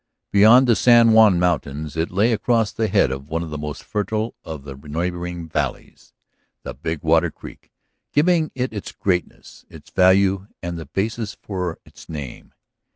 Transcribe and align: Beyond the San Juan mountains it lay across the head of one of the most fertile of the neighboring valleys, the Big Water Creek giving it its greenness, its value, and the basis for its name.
Beyond 0.31 0.65
the 0.65 0.75
San 0.75 1.11
Juan 1.11 1.37
mountains 1.39 1.95
it 1.95 2.09
lay 2.09 2.33
across 2.33 2.71
the 2.71 2.87
head 2.87 3.11
of 3.11 3.29
one 3.29 3.43
of 3.43 3.51
the 3.51 3.57
most 3.59 3.83
fertile 3.83 4.33
of 4.43 4.63
the 4.63 4.73
neighboring 4.75 5.47
valleys, 5.47 6.11
the 6.63 6.73
Big 6.73 7.03
Water 7.03 7.29
Creek 7.29 7.69
giving 8.11 8.49
it 8.55 8.73
its 8.73 8.93
greenness, 8.93 9.63
its 9.69 9.91
value, 9.91 10.47
and 10.63 10.79
the 10.79 10.87
basis 10.87 11.37
for 11.39 11.77
its 11.85 12.09
name. 12.09 12.51